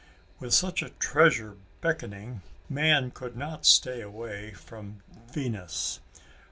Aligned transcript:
With 0.39 0.51
such 0.51 0.81
a 0.81 0.89
treasure 0.89 1.57
beckoning, 1.79 2.41
man 2.67 3.11
could 3.11 3.37
not 3.37 3.67
stay 3.67 4.01
away 4.01 4.51
from 4.51 5.03
Venus. 5.31 5.99